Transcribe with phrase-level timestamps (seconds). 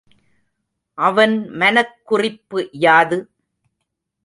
[0.97, 3.19] அவன் மனக்குறிப்பு யாது?